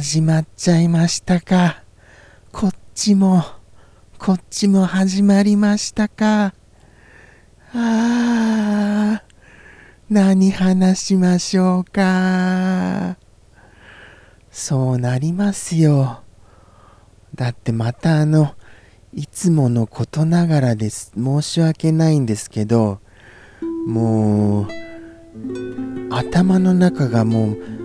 [0.00, 1.82] 始まっちゃいましたか？
[2.52, 3.42] こっちも、
[4.16, 6.54] こっちも始まりましたか？
[7.74, 9.20] あー、
[10.08, 13.16] 何話しましょうか？
[14.52, 16.22] そうなりますよ。
[17.34, 18.54] だってまたあの、
[19.12, 21.10] いつものことながらです。
[21.16, 23.00] 申し訳ないんですけど、
[23.88, 24.68] もう、
[26.12, 27.77] 頭の中がもう、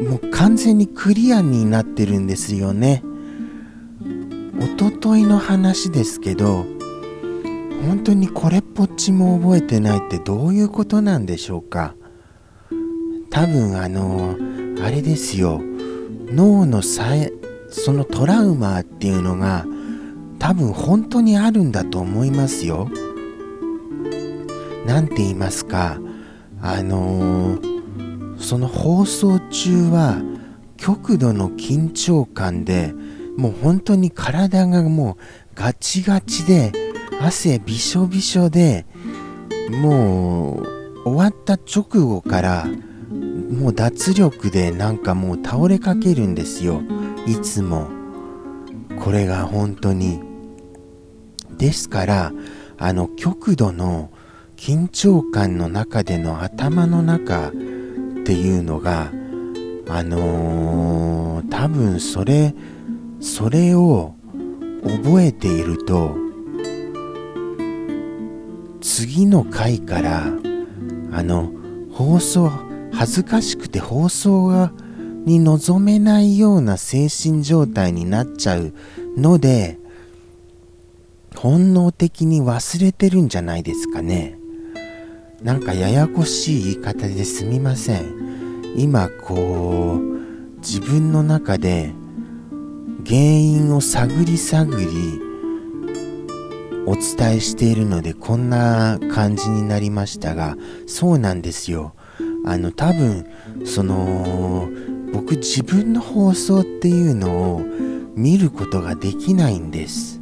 [0.00, 3.02] もう完全にクリアになってるんですよね。
[4.60, 6.66] おとといの話ですけど、
[7.86, 11.94] 本当にこれっぽっちも覚えてないってどういうことなんでしょうか。
[13.30, 14.36] 多分あの、
[14.82, 15.62] あれですよ。
[16.26, 17.32] 脳のさえ、
[17.70, 19.64] そのトラウマっていうのが
[20.38, 22.90] 多分本当にあるんだと思いますよ。
[24.86, 25.98] なんて言いますか、
[26.60, 27.75] あのー
[28.38, 30.20] その放送中は
[30.76, 32.92] 極度の緊張感で
[33.36, 35.22] もう本当に体がもう
[35.54, 36.72] ガチガチで
[37.20, 38.86] 汗びしょびしょで
[39.70, 40.62] も
[41.04, 42.66] う終わった直後から
[43.50, 46.82] もう脱力でなんかもう倒れかけるんですよ。
[47.26, 47.88] いつも。
[49.00, 50.20] これが本当に
[51.58, 52.32] ですから
[52.78, 54.10] あの極度の
[54.56, 57.52] 緊張感の中での頭の中
[58.26, 59.12] っていうのが
[59.88, 62.56] あのー、多分それ
[63.20, 64.16] それを
[64.82, 66.16] 覚えていると
[68.80, 70.24] 次の回から
[71.12, 71.52] あの
[71.92, 72.50] 放送
[72.92, 74.72] 恥ずかしくて放送が
[75.24, 78.74] に臨めないような精神状態になっちゃう
[79.16, 79.78] ので
[81.36, 84.36] 本能的に忘れてるんじゃないですかね。
[85.42, 88.74] なんかややこしい言い方ですみません。
[88.76, 91.92] 今こう自分の中で
[93.06, 94.86] 原因を探り探り
[96.86, 101.94] お伝えしているのでこんな感じになりましたがそうなんですよ。
[102.46, 103.26] あの多分
[103.64, 104.68] その
[105.12, 107.60] 僕自分の放送っていうのを
[108.14, 110.20] 見ることができないんです。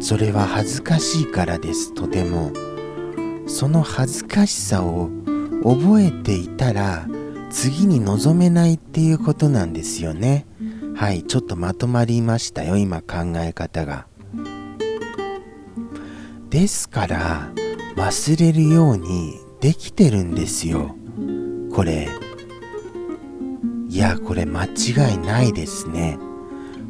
[0.00, 2.52] それは恥ずかしいからですとても。
[3.46, 5.10] その恥ずかしさを
[5.62, 7.06] 覚えていたら
[7.50, 10.46] 次に臨めないっていうことなんですよね。
[10.96, 14.06] はいちょっとまとまりましたよ今考え方が。
[16.50, 17.52] ですから
[17.96, 20.94] 忘れるようにできてるんですよ。
[21.74, 22.08] これ。
[23.88, 26.18] いやこれ間違いないですね。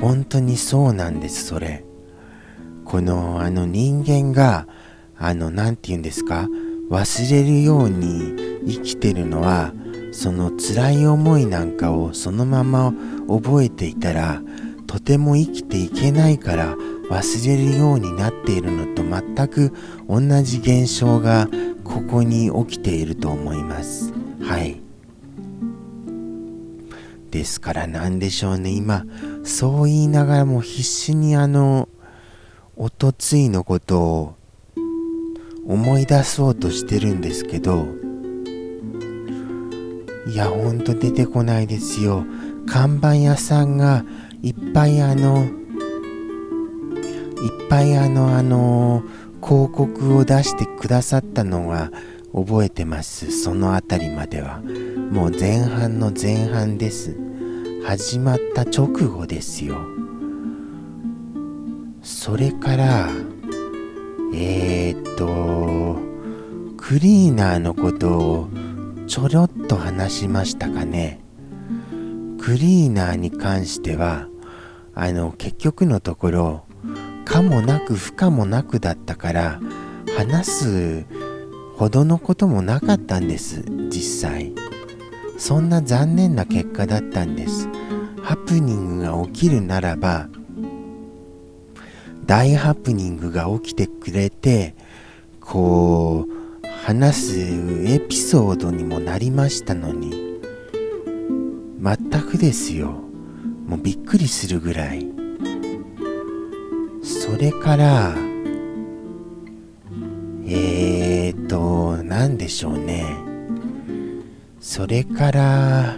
[0.00, 1.84] 本当にそうなんですそれ。
[2.84, 4.66] このあの人間が
[5.18, 6.48] あの、何て言うんですか、
[6.90, 9.72] 忘れるように生きてるのは、
[10.12, 12.92] その辛い思いなんかをそのまま
[13.28, 14.42] 覚えていたら、
[14.86, 16.76] とても生きていけないから
[17.10, 19.72] 忘れるようになっているのと全く
[20.08, 21.48] 同じ現象が
[21.84, 24.12] ここに起きていると思います。
[24.40, 24.80] はい。
[27.30, 29.04] ですから何でしょうね、今、
[29.44, 31.88] そう言いながらも必死にあの、
[32.76, 34.34] おとついのことを
[35.66, 37.86] 思い出そうとしてるんですけど
[40.26, 42.24] いやほんと出てこないですよ。
[42.66, 44.04] 看板屋さんが
[44.42, 45.50] いっぱいあのいっ
[47.68, 49.04] ぱいあのあの
[49.42, 51.92] 広告を出してくださったのが
[52.34, 53.30] 覚えてます。
[53.30, 54.60] その辺りまでは。
[55.10, 57.16] もう前半の前半です。
[57.84, 59.78] 始まった直後ですよ。
[62.02, 63.10] それから
[64.34, 65.98] えー、っと、
[66.76, 68.48] クリーナーのことを
[69.06, 71.20] ちょろっと話しましたかね。
[72.40, 74.28] クリーナーに関しては、
[74.94, 76.64] あの、結局のところ、
[77.24, 79.60] かもなく不可もなくだったから、
[80.16, 81.06] 話す
[81.76, 84.52] ほどのこともなかったんです、実際。
[85.38, 87.68] そんな残念な結果だったんです。
[88.22, 90.28] ハプニングが起きるならば、
[92.26, 94.74] 大ハプニングが起きてくれて
[95.40, 97.38] こう話す
[97.86, 100.40] エピソードにもなりましたのに
[101.80, 103.00] 全くですよ。
[103.66, 105.06] もうびっくりするぐらい。
[107.02, 108.14] それから
[110.46, 113.04] えーと何でしょうね。
[114.60, 115.96] それから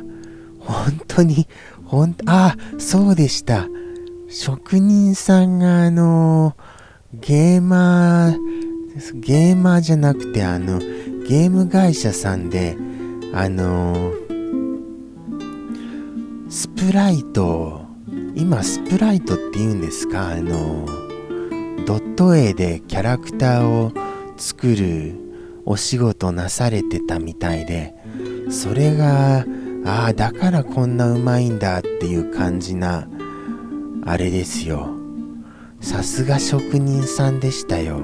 [0.61, 1.47] 本当に
[1.85, 3.67] ほんあそうでした。
[4.31, 6.55] 職人さんがあの
[7.15, 12.77] ゲーマーゲーマーじゃなくてあのゲーム会社さんで
[13.33, 14.13] あの
[16.51, 17.87] スプライト
[18.35, 20.29] 今スプライトって言うんですか？
[20.29, 20.87] あの
[21.87, 23.93] ドット絵でキャラクターを
[24.37, 25.15] 作る
[25.65, 27.95] お仕事なされてたみたいで
[28.51, 29.47] それが
[29.87, 33.09] ああだからこんなうまいんだっていう感じな
[34.09, 34.89] あれですよ。
[35.81, 38.03] さすが職人さんでしたよ。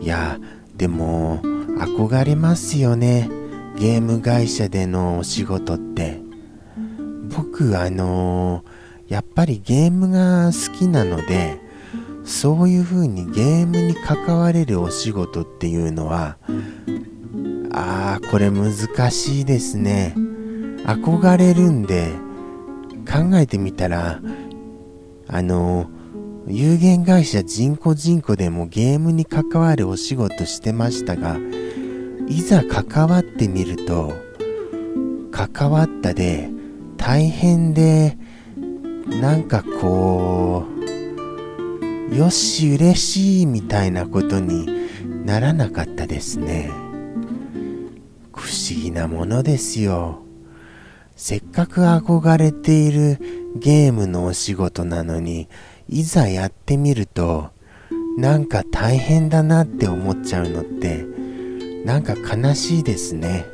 [0.00, 0.38] いや
[0.76, 1.40] でも
[1.78, 3.28] 憧れますよね。
[3.76, 6.20] ゲーム会社でのお仕事って。
[7.36, 8.64] 僕あの、
[9.08, 11.60] やっぱりゲームが好きなので
[12.24, 16.38] そういう風にゲームに関われるお仕事っていうのは
[17.72, 18.72] ああこれ難
[19.10, 20.14] しいですね。
[20.86, 22.12] 憧れるんで
[23.04, 24.20] 考えてみたら
[25.28, 25.88] あの
[26.46, 31.38] 有限会社人工人口でもゲームに関わるお仕事してましたが
[32.28, 34.12] いざ関わってみると
[35.30, 36.50] 関わったで
[36.96, 38.16] 大変で
[39.06, 40.66] なんかこ
[42.10, 44.66] うよし嬉しいみたいなことに
[45.24, 46.70] ならなかったですね。
[48.32, 50.23] 不思議なものですよ。
[51.16, 53.18] せっかく憧れている
[53.56, 55.48] ゲームのお仕事なのに
[55.88, 57.50] いざやってみると
[58.18, 61.04] なんか大変だなって思っちゃうのって
[61.84, 63.44] なんか悲しいですね。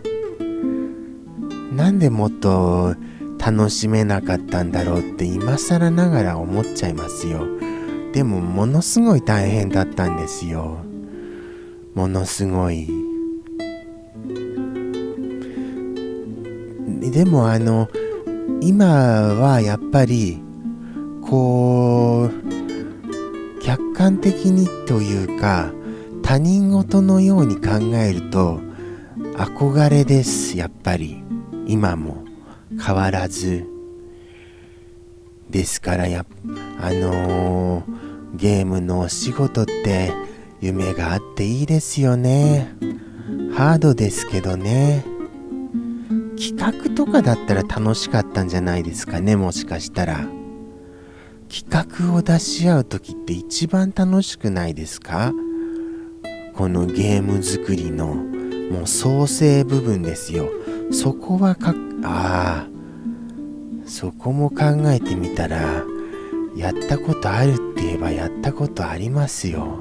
[1.73, 2.95] なんでもっと
[3.39, 7.47] 楽しめなかったんだろうって今更ながら思っちゃいますよ。
[8.13, 10.79] でもものすごい大変だったんですよ。
[11.95, 12.89] ものすごい
[17.21, 17.91] でもあの
[18.63, 20.43] 今はやっぱり
[21.23, 25.71] こう客観的にというか
[26.23, 28.63] 他人事のように考えると
[29.37, 31.23] 憧れですやっぱり。
[31.67, 32.25] 今も。
[32.83, 33.67] 変わらず。
[35.51, 36.25] ですからや
[36.81, 40.11] あのー、ゲームのお仕事って
[40.63, 42.73] 夢があっていいですよね。
[43.53, 45.20] ハードですけどね。
[46.41, 50.27] 企画とかだったら楽しかったんじゃないですかねもしかしたら。
[51.51, 55.35] 企画を出し合う時って一番楽しくないですか？
[56.55, 60.49] このゲーム作りのもう創生部分ですよ。
[60.91, 62.69] そこはかああ
[63.85, 65.85] そこも考えてみたら
[66.57, 69.81] やったことあるって言えばやったことありますよ。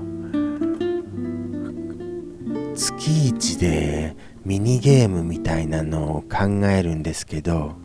[2.76, 4.16] 月一で
[4.50, 7.76] ミニゲームみたいなのを考えるんですけど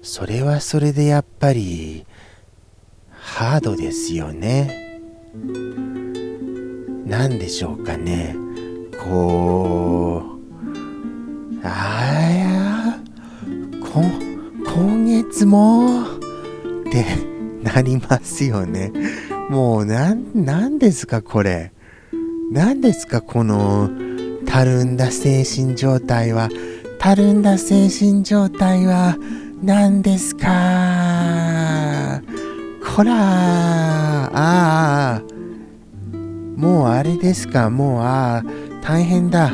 [0.00, 2.06] それはそれでやっぱり
[3.10, 5.00] ハードですよね。
[7.04, 8.36] 何でしょうかね。
[8.96, 13.00] こうああ
[13.84, 14.04] こ
[14.72, 16.06] 今月もっ
[16.92, 17.04] て
[17.64, 18.92] なりますよね。
[19.50, 21.72] もうなんなんですかこれ。
[22.50, 23.90] 何ですかこの
[24.46, 26.48] たるんだ精神状態は。
[26.98, 29.16] たるんだ精神状態は
[29.62, 32.22] 何ですか？
[32.96, 33.12] こら
[34.26, 35.22] ああ
[36.56, 37.68] もうあれですか？
[37.68, 38.44] もうああ
[38.82, 39.52] 大変だ。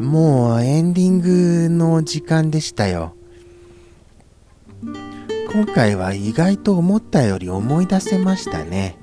[0.00, 3.14] もうエンディングの時間でしたよ。
[5.52, 8.96] 今回は意外と思ったより思い出せましたね。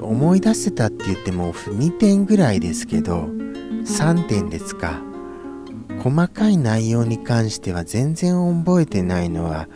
[0.00, 3.28] 思い出せたって言っても2点ぐらいですけど
[3.84, 5.00] 3点ですか。
[6.02, 9.68] 細かい内容に関しては全然覚えてないのは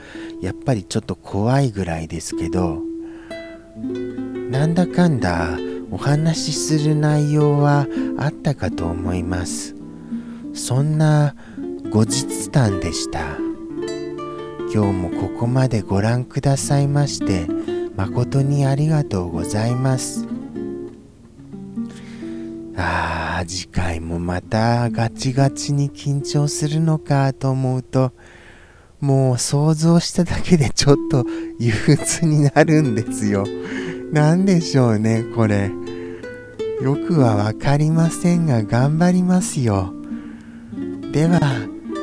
[0.42, 2.82] やっぱりちょっと怖いぐらいですけど
[4.50, 5.58] なんだかんだ
[5.90, 7.86] お話しする内容は
[8.18, 9.74] あったかと思います。
[10.52, 11.34] そんな
[11.90, 13.38] 後日談でした。
[14.74, 17.46] 今日もここまでご覧くださいまして
[17.98, 20.24] 誠にありがとうございます
[22.76, 28.12] ああ、次回もまたガチガチに緊張するのかと思うと、
[29.00, 31.26] もう想像しただけでちょっと
[31.58, 33.44] 憂鬱になるんですよ。
[34.12, 35.72] なんでしょうね、これ。
[36.80, 39.92] よくはわかりませんが頑張りますよ。
[41.10, 41.40] では、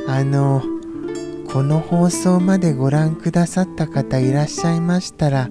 [0.10, 0.62] あの、
[1.48, 5.50] この放送までご覧くださった方いらっしゃいましたら、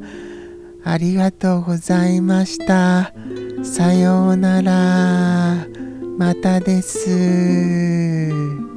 [0.84, 3.12] ありがとうございました。
[3.62, 5.66] さようなら。
[6.18, 8.73] またです。